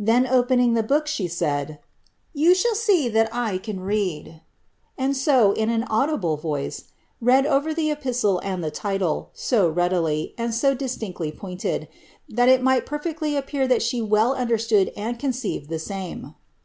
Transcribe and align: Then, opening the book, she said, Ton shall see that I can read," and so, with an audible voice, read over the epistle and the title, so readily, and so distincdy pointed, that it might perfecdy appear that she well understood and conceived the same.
Then, 0.00 0.26
opening 0.26 0.74
the 0.74 0.82
book, 0.82 1.06
she 1.06 1.28
said, 1.28 1.78
Ton 2.36 2.54
shall 2.54 2.74
see 2.74 3.08
that 3.08 3.32
I 3.32 3.56
can 3.56 3.78
read," 3.78 4.42
and 4.98 5.16
so, 5.16 5.50
with 5.50 5.58
an 5.58 5.84
audible 5.84 6.36
voice, 6.36 6.90
read 7.20 7.46
over 7.46 7.72
the 7.72 7.88
epistle 7.88 8.40
and 8.40 8.64
the 8.64 8.72
title, 8.72 9.30
so 9.32 9.68
readily, 9.68 10.34
and 10.36 10.52
so 10.52 10.74
distincdy 10.74 11.30
pointed, 11.36 11.86
that 12.28 12.48
it 12.48 12.64
might 12.64 12.84
perfecdy 12.84 13.36
appear 13.36 13.68
that 13.68 13.80
she 13.80 14.02
well 14.02 14.34
understood 14.34 14.90
and 14.96 15.20
conceived 15.20 15.68
the 15.68 15.78
same. 15.78 16.34